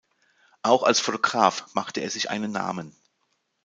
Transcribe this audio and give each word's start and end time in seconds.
Auch 0.63 0.81
als 0.81 0.99
Fotograf 0.99 1.75
machte 1.75 1.99
er 2.01 2.09
sich 2.09 2.31
einen 2.31 2.51
Namen. 2.51 2.95